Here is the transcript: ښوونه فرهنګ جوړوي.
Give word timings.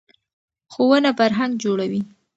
ښوونه 0.73 1.09
فرهنګ 1.17 1.51
جوړوي. 1.63 2.01